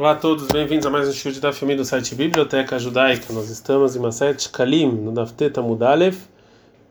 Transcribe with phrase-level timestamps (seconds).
[0.00, 3.34] Olá a todos, bem-vindos a mais um show da família do site Biblioteca Judaica.
[3.34, 6.16] Nós estamos em Maset Kalim, no Dafteta Mudalev.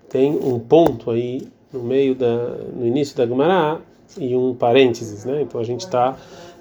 [0.07, 2.37] Tem um ponto aí no meio da,
[2.71, 3.81] no início da Gemara
[4.15, 5.41] e um parênteses, né?
[5.41, 6.15] Então a gente está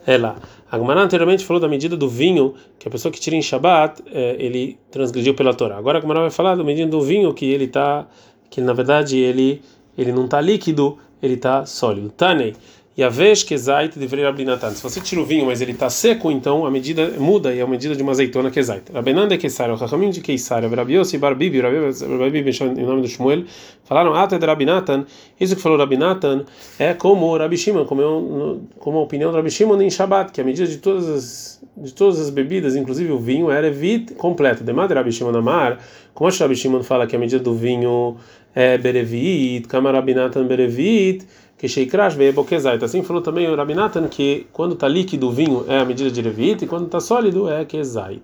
[0.06, 0.36] é lá.
[0.70, 4.02] A Gemara anteriormente falou da medida do vinho, que a pessoa que tira em Shabat,
[4.10, 5.76] é, ele transgrediu pela Torá.
[5.76, 8.06] Agora a Gemara vai falar da medida do vinho que ele está,
[8.48, 9.60] que na verdade ele
[9.98, 12.08] ele não está líquido, ele está sólido.
[12.08, 12.54] Tanei.
[12.98, 14.72] E a vez que zait deveria abrinatan.
[14.72, 17.62] Se você tira o vinho, mas ele está seco, então a medida muda e é
[17.62, 18.82] a medida de uma azeitona que zait.
[18.92, 23.44] Rabenan de Keisar, o Chachamim de Keisar, Rabios e Barbibi, Rabibi em nome do Shmuel,
[23.84, 25.06] falaram até de Rabinatan.
[25.38, 26.44] Isso que falou Rabinatan
[26.76, 30.44] é como Rabi Shimon, como, como a opinião do Rabi Shimon em Shabbat, que a
[30.44, 34.64] medida de todas as de todas as bebidas, inclusive o vinho, era evit completo.
[34.64, 35.78] De Madre Rabi Shimon Amar,
[36.12, 38.16] como Rabi Shimon fala que a medida do vinho
[38.54, 41.24] é berevit, Kamarabinatan berevit,
[41.58, 42.82] que Sheikrash veio Bokezait.
[42.82, 46.20] Assim falou também o Rabinatan que quando está líquido o vinho é a medida de
[46.20, 48.22] Revit e quando está sólido é Kezait.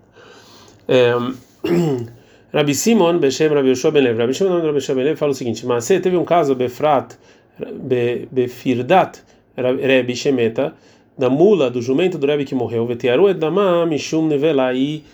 [0.87, 1.12] É,
[2.55, 4.19] Rabi Simon, Beshem Rabi Yoshua Ben Lev.
[4.19, 7.14] Rabi Simon, Rabi Yoshua Ben Lev fala o seguinte: Mas teve um caso, Befrat,
[8.31, 9.19] Befirdat,
[9.56, 10.73] Rebi Shemeta,
[11.17, 15.05] da mula, do jumento do Rebbe que morreu, Vetearu Edama, Mishum Nevela, e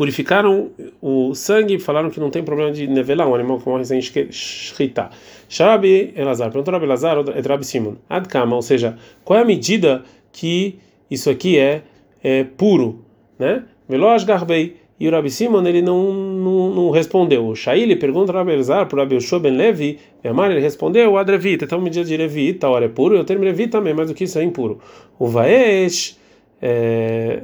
[0.00, 0.70] purificaram
[1.02, 4.00] o sangue e falaram que não tem problema de nevelar um animal que morre sem
[4.00, 5.10] shkita.
[5.46, 10.02] Sharabi Elazar, perguntou Rabi Elazar, é Rabi Simon, Adkama, ou seja, qual é a medida
[10.32, 10.78] que
[11.10, 11.82] isso aqui é,
[12.24, 13.04] é puro,
[13.38, 13.62] né?
[13.86, 14.76] Veloz Garbei.
[14.98, 17.46] E o Rabi Simon ele não, não, não respondeu.
[17.46, 21.18] O Shaili pergunta Rabi Elazar para o Rabi Yoshua Ben Levi, Amar, ele respondeu, o
[21.18, 24.08] Adrevita, então medida de Revita, a hora é puro, e o termo Revita também, mais
[24.08, 24.78] do que isso é impuro.
[25.18, 26.18] O Vaesh,
[26.62, 27.42] é,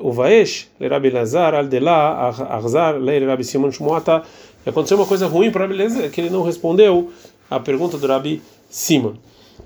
[0.00, 4.22] o Vaesh, Lerabi Lazar, Aldela, Arzar, Lerabi Simon Shmuata.
[4.64, 7.10] Aconteceu uma coisa ruim para Rabi Lazar, que ele não respondeu
[7.50, 9.14] a pergunta do Rabi Simon.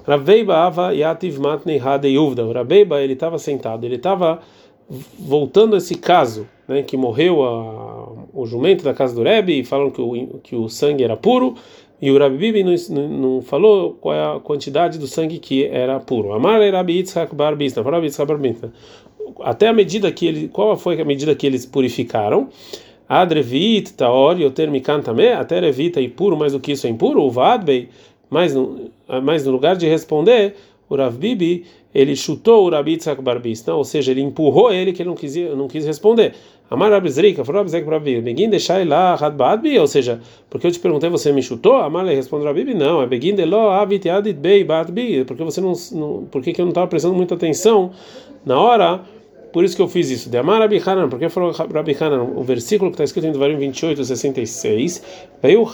[0.07, 2.45] Raveiba Ava Yativ Matnei Hadei Uvda.
[2.45, 4.41] O Raveiba, ele estava sentado, ele estava
[5.19, 9.65] voltando a esse caso, né, que morreu a, o jumento da casa do Rebbe, e
[9.65, 11.55] falaram que o, que o sangue era puro,
[12.03, 16.01] e o Rabi Bibi não, não, falou qual é a quantidade do sangue que era
[16.01, 16.33] puro.
[16.33, 18.09] Amar Rabi Yitzhak Bar Bisna, Rabi
[19.41, 22.49] até a medida que ele, qual foi a medida que eles purificaram?
[23.09, 27.29] Adrevit, Taor, Yotermikan também, até Revita e puro, mais do que isso é impuro, o
[27.31, 27.89] Vadbei,
[28.31, 28.89] mas no,
[29.25, 30.55] mas no lugar de responder,
[30.89, 35.03] o Rav Bibi, ele chutou o Rabi Tzak Barbista, ou seja, ele empurrou ele que
[35.03, 36.35] ele não quis, não quis responder.
[36.71, 40.79] Amar Rabi falou Rabi para Rabi, Begin deixai lá Hadbadbi, ou seja, porque eu te
[40.79, 41.75] perguntei, você me chutou?
[41.79, 45.61] Amar ele respondeu Bibi, não, é Begin de lo avit adit bei badbi, porque você
[45.61, 47.91] não, não porque que eu não estava prestando muita atenção
[48.47, 49.01] na hora
[49.53, 50.31] por isso que eu fiz isso.
[50.31, 53.57] De Amar Rabi Hanan, porque falou Rabi Hanan, o versículo que está escrito em Devarim
[53.57, 55.03] 28, 66,
[55.43, 55.67] veio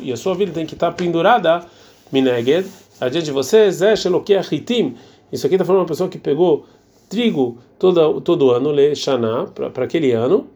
[0.00, 1.64] e a sua vida tem que estar pendurada,
[2.10, 2.66] mineged,
[3.00, 4.94] adiante de você, Zé Shelokia Hitim.
[5.30, 6.64] Isso aqui está falando uma pessoa que pegou
[7.08, 10.46] trigo todo, todo ano, Le Shana, para aquele ano.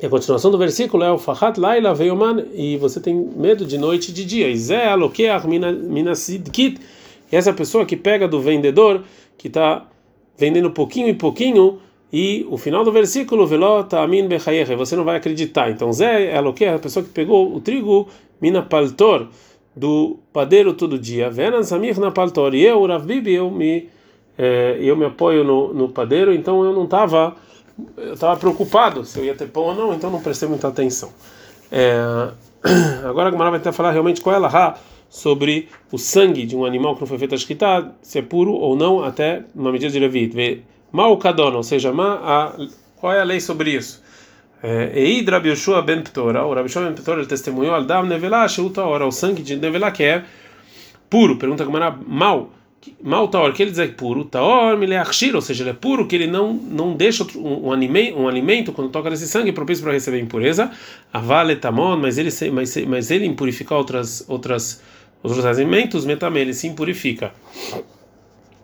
[0.00, 3.78] E a continuação do versículo é o Fahat Laila Veioman, e você tem medo de
[3.78, 4.54] noite e de dia.
[4.56, 6.80] Zé Alokeach Minasidkit,
[7.32, 9.04] e essa pessoa que pega do vendedor,
[9.38, 9.86] que está
[10.36, 11.78] vendendo pouquinho em pouquinho,
[12.12, 14.28] e o final do versículo, velota amin
[14.76, 15.70] você não vai acreditar.
[15.70, 16.38] Então, Zé é
[16.74, 18.08] a pessoa que pegou o trigo,
[18.40, 19.28] mina paltor,
[19.74, 21.28] do padeiro todo dia.
[21.28, 22.54] Venan samir na paltor.
[22.54, 23.88] E eu, Bibi, eu me,
[24.38, 27.36] eh, eu me apoio no, no padeiro, então eu não estava
[27.96, 31.10] eu estava preocupado se eu ia ter pão ou não, então não prestei muita atenção.
[31.70, 32.30] É,
[33.04, 34.40] agora a Gamara vai tentar falar realmente qual é a
[35.08, 38.52] sobre o sangue de um animal que não foi feito a escrita, se é puro
[38.52, 40.34] ou não, até uma medida de Levit.
[40.34, 40.60] Vê
[40.92, 42.56] mal kadona, ou seja, ma, a,
[42.96, 44.02] qual é a lei sobre isso?
[44.62, 48.04] É, Eid Rabi Yoshua ben Ptora, o Rabi Yoshua ben Ptora ele testemunhou al dam
[48.04, 48.46] nevelá
[48.78, 50.24] hora, o sangue de nevelá que é
[51.08, 51.36] puro.
[51.36, 52.50] Pergunta como era mal.
[53.02, 54.78] Mal taor, que ele diz é puro, taor
[55.34, 58.72] ou seja, ele é puro, que ele não não deixa um, um, alimento, um alimento
[58.72, 60.70] quando toca nesse sangue propício para receber impureza.
[61.12, 64.80] Avale tamon, mas ele mas, mas ele impurificar outras outras
[65.22, 67.32] os alimentos, metame, ele se impurifica.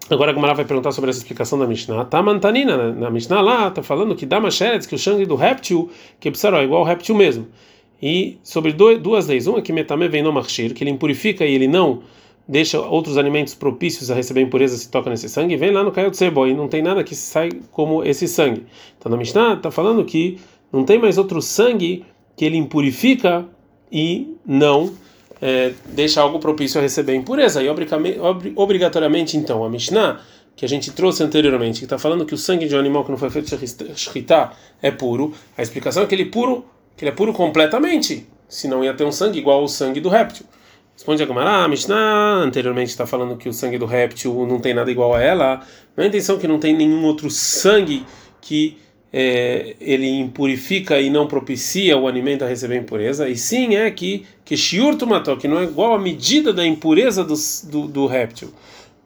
[0.08, 2.04] Agora a Gamara vai perguntar sobre essa explicação da Mishnah.
[2.04, 5.90] Tá mantanina, na Mishnah lá, tá falando que dá macheretz, que o sangue do réptil,
[6.20, 7.48] que é igual ao réptil mesmo.
[8.00, 9.46] E sobre duas leis.
[9.46, 12.02] Uma que metame vem no marchir, que ele impurifica e ele não
[12.46, 16.12] deixa outros alimentos propícios a receber impureza se toca nesse sangue, vem lá no Caio
[16.12, 18.66] Sebo e não tem nada que sai como esse sangue.
[18.98, 20.38] Então na Mishnah está falando que
[20.72, 22.04] não tem mais outro sangue
[22.36, 23.46] que ele impurifica
[23.90, 24.92] e não
[25.40, 27.62] é, deixa algo propício a receber impureza.
[27.62, 27.68] E
[28.54, 30.20] obrigatoriamente, então, a Mishnah,
[30.56, 33.10] que a gente trouxe anteriormente, que está falando que o sangue de um animal que
[33.10, 33.50] não foi feito
[33.96, 36.64] shkita é puro, a explicação é que ele é puro,
[36.96, 40.46] que ele é puro completamente, senão ia ter um sangue igual ao sangue do réptil.
[40.94, 44.74] Responde a Gamara, a Mishnah anteriormente está falando que o sangue do réptil não tem
[44.74, 45.66] nada igual a ela.
[45.96, 48.04] Não é intenção que não tem nenhum outro sangue
[48.40, 48.76] que
[49.12, 53.28] é, ele impurifica e não propicia o alimento a receber impureza.
[53.28, 57.34] E sim é que que shiurtumató, que não é igual à medida da impureza do,
[57.64, 58.52] do, do, réptil,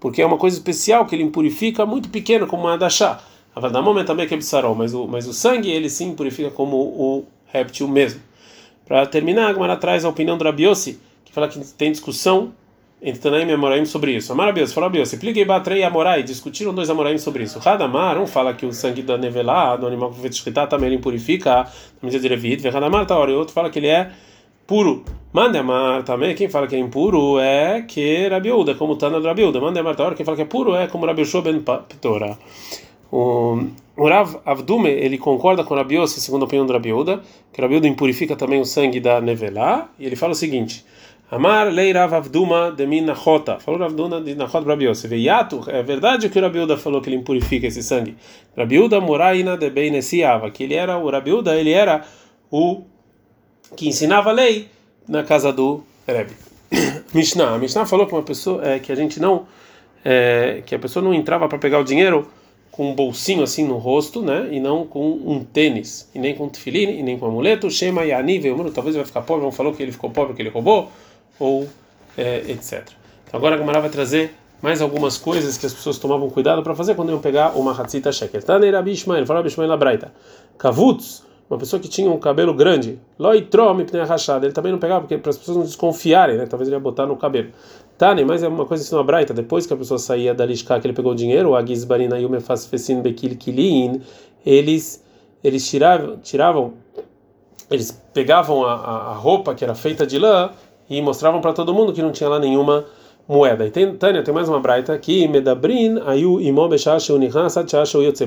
[0.01, 3.21] porque é uma coisa especial que ele impurifica muito pequena, como a da chá.
[3.55, 4.39] A momento também que é
[4.77, 8.21] mas o, mas o sangue ele sim purifica como o réptil mesmo.
[8.87, 11.01] Para terminar, a Gamara traz a opinião do Rabiossi
[11.37, 12.55] fala que tem discussão
[13.03, 14.33] entre Tanaim e Amoraim sobre isso.
[14.33, 17.59] Amarabios, fala Bios, expliquei Batrei e Amorai, discutiram dois Amoraim sobre isso.
[17.59, 20.97] Radamar, um fala que o sangue da nevelá, do animal que foi escritar, também ele
[20.97, 21.67] impurifica, na
[22.03, 24.11] medida de Revit, Radamar, tá e outro fala que ele é
[24.67, 25.05] puro.
[25.31, 29.61] Mandemar também, quem fala que é impuro é que Rabiuda, como Tana do Rabiuda.
[29.61, 32.39] Mandemar, tá quem fala que é puro é como Rabiushua ben Ptora.
[33.13, 33.59] O,
[33.99, 37.21] Rav Avdume, ele concorda com Rabiose, segundo a opinião do Rabiuda,
[37.53, 40.83] que Rabiuda impurifica também o sangue da nevelá, e ele fala o seguinte
[41.29, 43.59] Amar lei Rav Avduma de Minachota.
[43.59, 45.09] Falou Ravduna de Nachot Rabi Yosef.
[45.09, 48.17] Veiato, é verdade que o Rabiuda falou que ele impurifica esse sangue.
[48.57, 52.05] Rabiuda Moraina de Beinesiava, que ele era, o Rabiuda, ele era
[52.49, 52.85] o
[53.75, 54.69] que ensinava a lei
[55.09, 56.33] na casa do Rebbe.
[57.13, 57.57] Mishnah.
[57.57, 59.49] A Mishnah falou que uma pessoa, é, que a gente não,
[60.05, 62.29] é, que a pessoa não entrava para pegar o dinheiro
[62.71, 64.49] com um bolsinho assim no rosto, né?
[64.53, 67.69] E não com um tênis, e nem com tefilim, e nem com amuleto.
[67.69, 70.51] Shema Yani, veio, talvez vai ficar pobre, vamos falou que ele ficou pobre porque ele
[70.51, 70.89] roubou
[71.39, 71.69] ou
[72.17, 72.89] é, etc.
[73.27, 76.75] Então agora a Gamara vai trazer mais algumas coisas que as pessoas tomavam cuidado para
[76.75, 78.43] fazer quando iam pegar uma hatzita sheker.
[78.43, 80.13] Tanei Rabi Ishmael, fala Rabi Ishmael Abraita.
[80.57, 85.03] Kavutz, uma pessoa que tinha um cabelo grande, loitrom pnei rachada, ele também não pegava
[85.03, 86.47] porque para as pessoas não desconfiarem, né?
[86.47, 87.51] Talvez ele ia botar no cabelo.
[87.97, 90.79] Tane, mas é uma coisa assim, uma braita, depois que a pessoa saía da lishka
[90.81, 94.03] que ele pegou o dinheiro, o agizbarina yumefas fesin bekil kilin,
[94.45, 95.05] eles
[95.43, 96.75] eles tiravam, tiravam
[97.71, 100.51] eles pegavam a, a, roupa que era feita de lã
[100.89, 102.85] e mostravam para todo mundo que não tinha lá nenhuma
[103.29, 103.67] moeda.
[103.67, 106.39] E tem, Tânia, tem mais uma braita aqui, Medabrin, Ayu.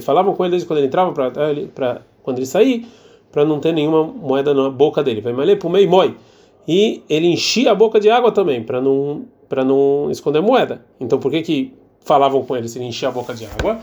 [0.02, 2.88] Falavam com ele desde quando ele entrava para quando ele sair,
[3.32, 5.22] para não ter nenhuma moeda na boca dele.
[5.22, 6.16] Vai malê pumei moi.
[6.68, 10.86] E ele enchia a boca de água também, para não para não esconder moeda.
[11.00, 13.80] Então por que que falavam com ele se ele enchia a boca de água?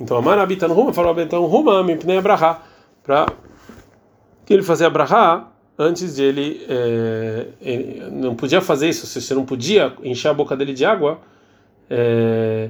[0.00, 2.62] Então a Marabita no Ruma falou então Ruma, pnei abrahá,
[3.02, 3.26] para
[4.46, 5.49] que ele fazia abrahá
[5.80, 10.34] antes de ele, é, ele, não podia fazer isso, se você não podia encher a
[10.34, 11.18] boca dele de água.
[11.88, 12.68] É,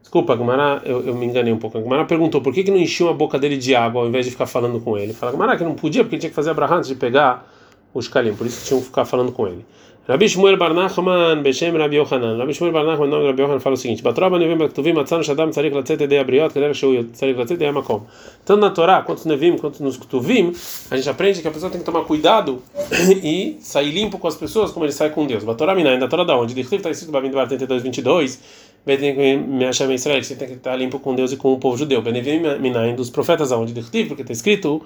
[0.00, 1.76] desculpa, Gumara, eu, eu, me enganei um pouco.
[1.76, 4.26] A Gumara perguntou por que, que não enchiam a boca dele de água ao invés
[4.26, 5.12] de ficar falando com ele.
[5.12, 7.52] Fala, Gumara, que não podia porque tinha que fazer abraham antes de pegar
[7.92, 9.66] os calim, por isso tinham que ficar falando com ele.
[10.04, 12.36] Rabi Shmuel Bar Nachman, Beshem Rabi Yohanan.
[12.36, 15.50] Rabi Shmuel Bar Nachman, nome Rabi Yohanan, fala o seguinte: Batroba nevim baktuvim matzan shadam
[15.50, 18.02] tzarik latzet edei abriot, kadar sheu tzarik latzet edei amakom.
[18.44, 20.52] Tanto na Torá, quanto nevim, quanto nos ktuvim,
[20.90, 22.60] a gente aprende que a pessoa tem que tomar cuidado
[23.22, 25.44] e sair limpo com as pessoas como ele sai com Deus.
[25.44, 26.52] Batorá Minayin, da Torá da onde?
[26.52, 28.40] Dichtiv está escrito Babim Dvar 32, 22.
[28.84, 32.02] Me achar Israel, você tem que estar limpo com Deus e com o povo judeu.
[32.02, 33.72] Benevim Minayin, dos profetas aonde?
[33.72, 34.82] Dichtiv, porque está escrito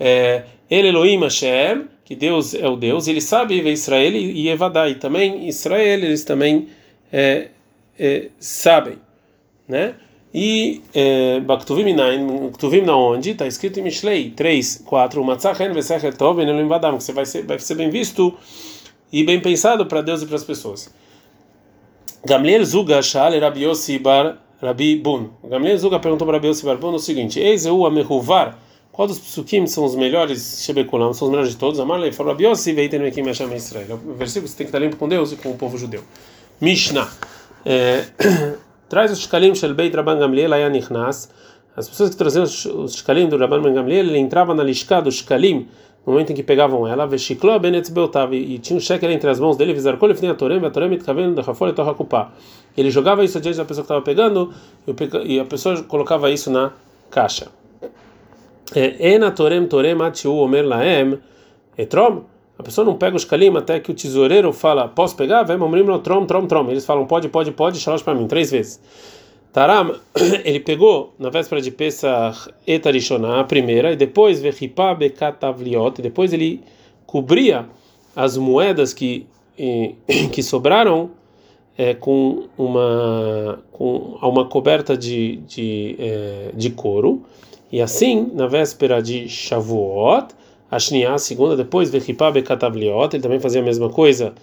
[0.00, 4.94] é, El Elohim Hashem, que Deus é o Deus, ele sabe ver Israel e Evadai
[4.94, 6.68] também, Israel, eles também
[7.12, 7.48] é,
[7.98, 8.98] é, sabem,
[9.68, 9.94] né?
[10.32, 13.30] E é, Baktuvim Minayin, Ktuvim na onde?
[13.30, 17.44] Está escrito em Mishlei 3, 4, Matzachen Vesechet Tov Elohim Vadam, que você vai ser,
[17.44, 18.32] vai ser bem visto
[19.12, 20.94] e bem pensado para Deus e para as pessoas.
[22.24, 25.30] Gamliel Zuga Shal Rabi Yossi Bar Rabi Bun.
[25.42, 27.90] Gamliel Zuga perguntou para Rabi Yossi Bar Bun o seguinte: Eis eu a
[28.92, 30.62] qual dos psukim são os melhores?
[30.64, 31.78] Shebekulam, são os melhores de todos.
[31.80, 34.00] Amarlei falou Abiosi veiten mekim Hashem Israel.
[34.04, 36.02] O versículo você tem que estar limpo com Deus e com o povo judeu.
[36.60, 37.08] Mishnah.
[37.64, 38.04] É,
[38.88, 41.30] traz os shkalim shel beit Rabban Gamliel ayanichnas.
[41.76, 45.68] As pessoas que traziam os shkalim do Rabban Gamliel, ele entrava na lishka dos shkalim
[46.06, 49.38] no momento em que pegavam ela, veshiklo benet beotav, e tinha um shekel entre as
[49.38, 52.32] mãos dele, vizarkol lefnei atorem, atorem mitkaven dachafol etorha kupá.
[52.76, 54.52] Ele jogava isso diante da pessoa que estava pegando,
[55.24, 56.72] e a pessoa colocava isso na
[57.10, 57.48] caixa.
[58.74, 61.18] Ena torem torem atiu omer laem
[61.76, 62.22] etrom.
[62.58, 65.42] A pessoa não pega os kalim até que o tesoureiro fala, posso pegar?
[65.44, 66.70] Vem, mamrim no trom, trom, trom.
[66.70, 68.80] Eles falam, pode, pode, pode, shalosh para mim, três vezes.
[69.50, 69.96] Taram,
[70.44, 76.34] ele pegou na véspera de Pesach etarishonah, a primeira, e depois vechipá bekatavliot, e depois
[76.34, 76.62] ele
[77.06, 77.66] cobria
[78.14, 79.26] as moedas que,
[80.30, 81.10] que sobraram
[81.78, 87.22] é, com uma com uma coberta de, de, é, de couro
[87.72, 90.34] e assim, na véspera de Shavuot,
[90.70, 94.34] a Shniá, a segunda, depois Vechipá Bekatabliot, ele também fazia a mesma coisa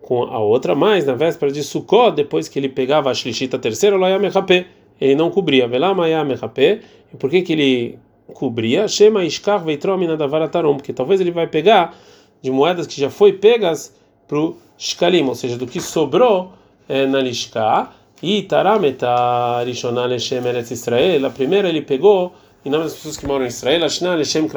[0.00, 3.96] com a outra, mas na véspera de Sukkot, depois que ele pegava a Shlishita terceira,
[3.96, 4.66] Loyamechapé,
[5.00, 5.66] ele não cobria.
[5.66, 6.80] Velamayamechapé,
[7.12, 7.98] e por que que ele
[8.34, 8.88] cobria?
[8.88, 11.96] Shema Ishkar Veitromina Davaratarum, porque talvez ele vai pegar
[12.42, 13.94] de moedas que já foi pegas
[14.26, 16.52] para o shkalim, ou seja, do que sobrou
[16.88, 17.90] é, na lishka.
[18.22, 21.26] E tarameta rishonah leshem Israel.
[21.26, 23.80] A primeira ele pegou em nome das pessoas que moram em Israel,
[24.16, 24.48] leshem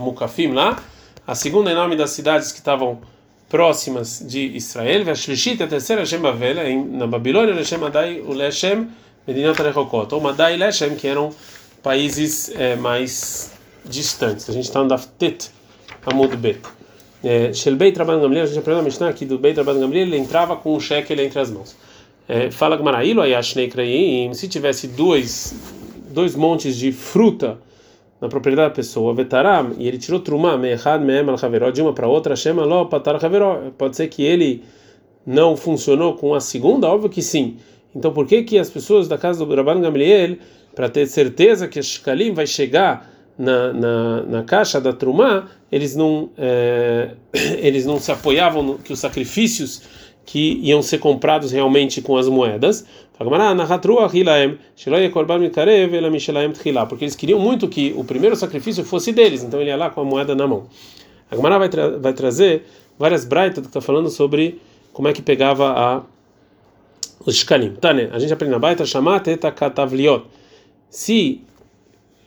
[0.00, 0.82] mukafim lá.
[1.26, 3.00] A segunda em nome das cidades que estavam
[3.48, 5.02] próximas de Israel.
[5.02, 6.20] A terceira Leshem
[6.90, 8.88] na Babilônia, Leshem Adai, o Leshem
[10.10, 11.30] ou Madai e Leshem, que eram
[11.82, 13.52] países é, mais
[13.84, 14.48] distantes.
[14.48, 15.50] A gente está no Daftet
[16.06, 16.60] Amud Bet.
[17.54, 20.18] Shel Beit Rabban Gamliel, a gente aprendeu na Mishnah aqui do Beit Rabban Gamliel, ele
[20.18, 21.74] entrava com um shekel entre as mãos.
[22.28, 25.54] É, fala Gamarailo, Ayashnei Kreim, se tivesse dois,
[26.14, 27.58] dois montes de fruta
[28.20, 31.92] na propriedade da pessoa, vetaram, e ele tirou trumá, mehad mehem al haveró, de uma
[31.92, 33.70] para outra, chama lo patar haveró.
[33.76, 34.62] Pode ser que ele
[35.26, 36.88] não funcionou com a segunda?
[36.88, 37.56] Óbvio que sim.
[37.94, 40.38] Então por que que as pessoas da casa do Rabban Gamliel,
[40.74, 45.94] para ter certeza que a shkalim vai chegar na, na, na caixa da trumá, eles
[45.94, 47.10] não é,
[47.58, 49.82] eles não se apoiavam no, que os sacrifícios
[50.24, 52.84] que iam ser comprados realmente com as moedas.
[56.88, 60.00] Porque eles queriam muito que o primeiro sacrifício fosse deles, então ele ia lá com
[60.00, 60.66] a moeda na mão.
[61.30, 62.64] A Gemara vai, tra vai trazer
[62.98, 64.60] várias braitas que está falando sobre
[64.92, 66.02] como é que pegava a,
[67.24, 67.74] os shkalim.
[67.74, 68.10] Tá, né?
[68.12, 70.24] A gente aprende na baita chamata eta katavliot.
[70.90, 71.40] Se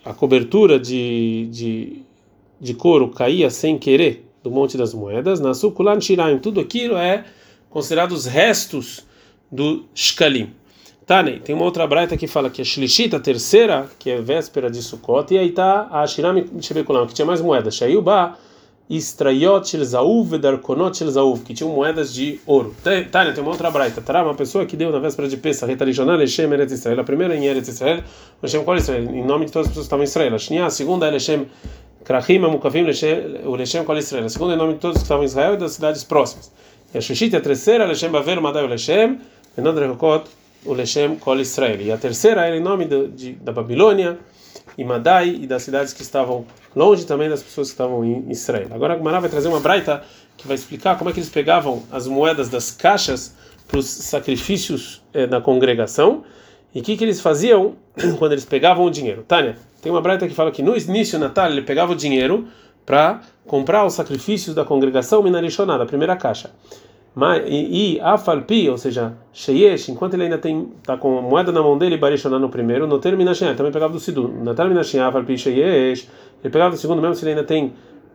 [0.05, 2.01] a cobertura de, de,
[2.61, 7.25] de couro caía sem querer do Monte das Moedas, na sukulan shiraim, tudo aquilo é
[7.69, 9.05] considerado os restos
[9.51, 10.53] do shkalim.
[11.07, 14.69] Tane, tem uma outra braita que fala que a Shlishit, a terceira, que é véspera
[14.69, 17.75] de Sukkot, e aí tá a Shirami Shebekulam, que tinha mais moedas.
[17.75, 18.37] Shayuba,
[18.89, 22.75] Istrayot Shel Zauv, Vedarkonot Shel Zauv, que tinham moedas de ouro.
[22.83, 24.01] Tane, tem uma outra braita.
[24.01, 26.99] Tará, uma pessoa que deu na véspera de Pesach, Retarijonal, Leshem, Eretz Israel.
[26.99, 28.03] A primeira em Eretz Israel,
[28.43, 29.03] Leshem qual Israel?
[29.03, 30.35] Em nome de todas as pessoas que estavam em Israel.
[30.35, 31.47] A Shnia, a segunda é Leshem
[32.03, 32.83] Krachim, Amukavim,
[33.45, 34.25] o Leshem qual Israel.
[34.25, 36.51] A segunda é em nome de todos que estavam em Israel e das cidades próximas.
[36.93, 39.19] E a Shushit, a terceira, Leshem Bavel, Madai, o Leshem,
[39.55, 40.29] Menad Rehokot,
[40.65, 41.81] o Leshem Kol Israel.
[41.81, 44.17] E a terceira era em nome do, de, da Babilônia,
[44.77, 46.45] e Madai, e das cidades que estavam
[46.75, 48.67] longe também das pessoas que estavam em Israel.
[48.71, 50.03] Agora a Gemara vai trazer uma braita
[50.37, 53.35] que vai explicar como é que eles pegavam as moedas das caixas
[53.67, 56.23] para os sacrifícios eh, da congregação
[56.75, 57.75] e o que, que eles faziam
[58.19, 59.23] quando eles pegavam o dinheiro.
[59.27, 62.47] Tânia, tem uma braita que fala que no início Natal ele pegava o dinheiro
[62.85, 66.51] para comprar os sacrifícios da congregação minarishonada, a primeira caixa.
[67.47, 71.75] E, afalpi, ou seja, sheyesh, enquanto ele ainda tem tá com a moeda na mão
[71.75, 74.27] dele, barishoná no primeiro, no termina ele também pegava do sidu.
[74.43, 76.07] Na termina afalpi sheyesh,
[76.43, 77.73] ele pegava do segundo mesmo se ele ainda tem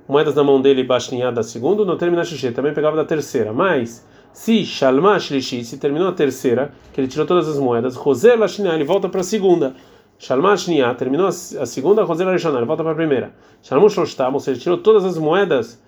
[0.09, 2.23] moedas na mão dele baixinha da segunda, no termina
[2.54, 3.52] também pegava da terceira.
[3.52, 8.38] Mas se shalma shlishi, se terminou a terceira, que ele tirou todas as moedas, roser
[8.38, 9.75] lashniá, ele volta para a segunda.
[10.23, 13.35] Shalma Shniya, terminou a segunda Rosela Rishonah, volta para a primeira.
[13.61, 15.82] Shalmu Shoshtam, ou seja, tirou todas as moedas,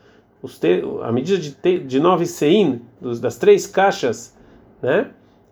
[0.44, 4.36] os te, a medida de, te, de nove Sein, das três caixas,
[4.82, 5.06] né?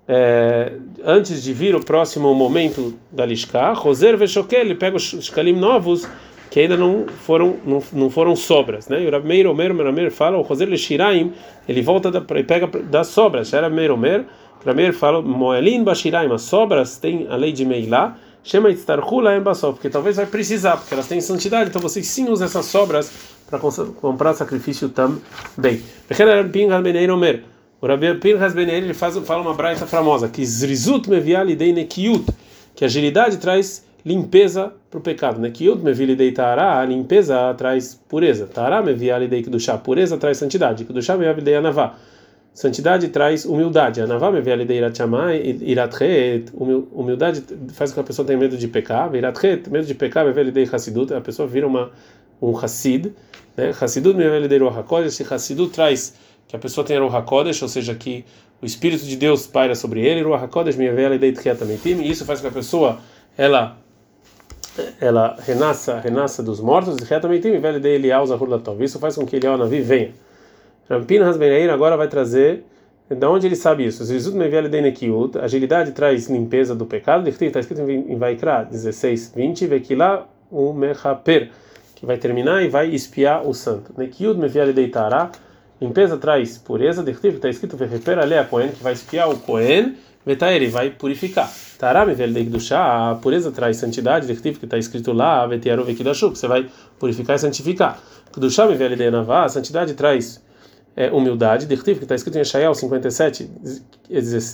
[0.06, 0.72] É,
[1.02, 6.06] antes de vir o próximo momento da Lishka, Roser Veshokel, ele pega os shkalim novos
[6.50, 9.02] que ainda não foram não, não foram sobras, né?
[9.02, 11.32] E o Rameir Omer, Rameir fala, o Roser Leshiraim,
[11.66, 13.54] ele volta da, e pega das sobras.
[13.54, 14.26] Era Meir Omer,
[14.92, 20.16] fala, Moelin Bashiraim, as sobras tem a lei de Meilá, Chama Itztarhula Embasov, porque talvez
[20.16, 23.12] vai precisar, porque elas têm santidade, então você sim usa essas sobras
[23.48, 23.58] para
[24.00, 25.80] comprar sacrifício também.
[27.80, 32.24] O Rabi Pinhas Beneir ele faz, fala uma braita famosa, que Zrizut meviali dei nekiut,
[32.74, 35.40] que agilidade traz limpeza para o pecado.
[35.40, 38.46] Nekiut mevili dei tará, a limpeza traz pureza.
[38.46, 40.84] Tará meviali dei kedushá, pureza traz santidade.
[40.84, 41.94] Kedushá meviali dei anavá.
[42.54, 44.00] Santidade traz humildade.
[46.92, 49.10] Humildade faz com que a pessoa tenha medo de pecar.
[49.10, 51.90] Medo de pecar, a pessoa vira uma,
[52.40, 53.12] um Hassid.
[53.56, 53.72] Né?
[53.80, 54.18] Hassidut
[55.06, 56.14] Esse Hassidut traz
[56.46, 58.24] que a pessoa tenha Ruach HaKodesh, ou seja, que
[58.60, 60.20] o Espírito de Deus paira sobre ele.
[60.22, 62.98] Ruach HaKodesh e isso faz com que a pessoa
[63.36, 63.78] ela
[65.00, 66.96] ela renasça, renasça dos mortos.
[68.80, 70.12] Isso faz com que ele, Navi, venha.
[70.88, 72.64] Rampinhas Ben agora vai trazer
[73.08, 74.04] da onde ele sabe isso?
[74.04, 77.28] Zizut Meviel Denekiut, agilidade traz limpeza do pecado.
[77.28, 81.50] Está escrito em Vaikra 16, 20, Vekila o Mechaper,
[81.94, 83.92] que vai terminar e vai espiar o santo.
[83.96, 85.30] Nekiut Meviel Deitara,
[85.80, 87.04] limpeza traz pureza.
[87.08, 89.96] Está escrito Vecheper Alea Cohen, que vai espiar o Cohen.
[90.24, 91.50] Vetaer, vai purificar.
[91.78, 94.32] Tará Meviel Deikdusha, a pureza traz santidade.
[94.32, 97.98] que está escrito lá, Vetiaru Vekidashu, que você vai purificar e santificar.
[98.32, 100.42] Kdusha Meviel Deinavá, a santidade traz
[100.96, 103.50] é, humildade, Dirtiv, que está escrito em Shael 57,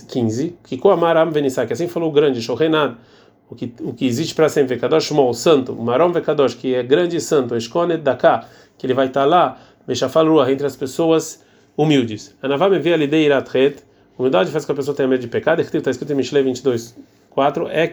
[0.08, 2.40] 15, que Koamaram Venissá, que assim falou o grande,
[3.50, 7.16] o que, o que existe para sempre, Vekadosh Mol, santo, Marom Vekadosh, que é grande
[7.16, 11.42] e santo, Esconet Daká, que ele vai estar tá lá, Meshafal entre as pessoas
[11.76, 12.36] humildes.
[12.42, 13.82] Anavá me vê ali de iratret,
[14.18, 16.96] humildade faz com que a pessoa tenha medo de pecado, está escrito em Mishle 22,
[17.30, 17.86] 4, é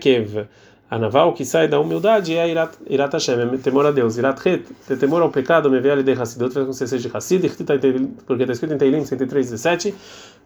[0.90, 0.96] kev.
[0.96, 4.18] Anaval que sai da humildade é irat, irat Hashem, é temor a Deus.
[4.18, 4.66] Irat het,
[5.00, 7.50] temor ao pecado, me vê ali de Hassidut, faz com que você seja Hassid,
[8.26, 9.96] porque está escrito em Teilim 103, 17.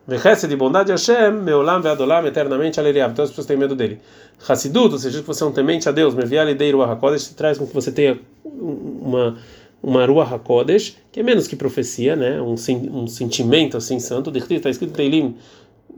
[0.07, 3.11] Vechesse de bondade Hashem, meolam veadolam, eternamente aleriav.
[3.11, 3.99] Então as pessoas têm medo dele.
[4.47, 6.91] Hassidut, ou seja, que você é um temente a Deus, me vê ali de Ruach
[6.93, 9.37] HaKodesh, traz com que você tenha uma
[9.81, 12.41] uma Ruach HaKodesh, que é menos que profecia, né?
[12.41, 12.55] um,
[12.91, 14.29] um sentimento assim santo.
[14.35, 15.35] Está escrito em Teilim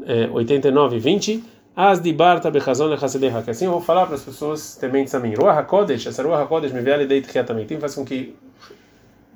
[0.05, 1.43] é, 89, 20.
[1.75, 5.33] As de Barta Bechazon que assim eu vou falar para as pessoas tementes a mim.
[5.33, 8.35] Ruach HaKodesh, essa Ruach HaKodesh me vê deit também, faz com que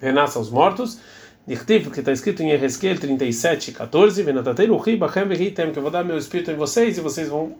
[0.01, 0.99] renasça os mortos.
[1.47, 5.91] Dichtiv, que está escrito em Ezequiel 37, 14, Venatatei Ruchi Bachem Vehitem, que eu vou
[5.91, 7.53] dar meu espírito em vocês e vocês vão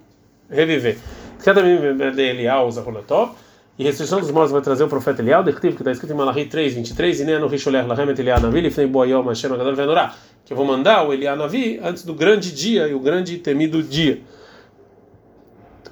[0.50, 0.98] reviver.
[1.44, 3.34] Também me vê Elial Zaholatov.
[3.77, 6.46] E restrição dos mortos vai trazer o profeta Elial, Dichtiv, que está escrito em Malachi
[6.46, 10.15] 3, 23, e nem no Risholer Lahem et Elial Navi, Lifnei Boayom Hashem Agadol Venorah,
[10.44, 13.84] que eu vou mandar o Elial Navi antes do grande dia e o grande temido
[13.84, 14.22] dia.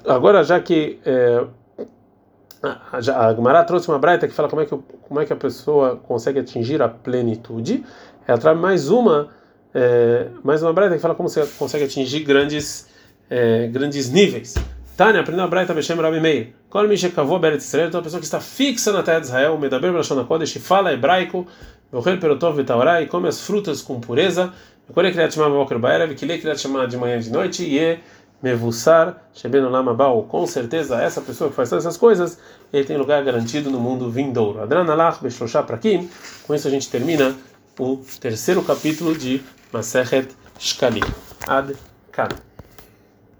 [0.06, 1.44] Agora, já que é,
[2.62, 3.00] a
[3.34, 4.76] Gemara trouxe uma braita que fala como é que,
[5.08, 7.84] como é que a pessoa consegue atingir a plenitude,
[8.26, 9.30] ela traz mais uma
[9.74, 12.88] é, mais uma braita que fala como você consegue atingir grandes
[13.28, 14.54] é, grandes níveis.
[14.96, 16.54] Tânia, aprendeu a braita Beshem Rabi Meir.
[16.70, 17.88] Qual me checavou Beret Israel?
[17.88, 21.44] Então, a pessoa que está fixa na terra de Israel, Medaber Belashon Kodesh, fala hebraico,
[21.90, 24.52] Morrer Perotov Vitaurá, e come as frutas com pureza.
[24.92, 27.64] Quando é que ele chamar Boker Baerev, que ele queria chamar de manhã de noite,
[27.64, 27.98] e
[28.44, 32.38] Mevussar, Sheben Olam Abau, com certeza essa pessoa que faz todas essas coisas,
[32.70, 34.60] ele tem lugar garantido no mundo vindouro.
[34.60, 35.80] Adran Alach Beshoshá para.
[36.46, 37.34] Com isso a gente termina
[37.80, 41.00] o terceiro capítulo de Masechet Shkalim.
[41.48, 41.74] Ad
[42.12, 42.28] Kan.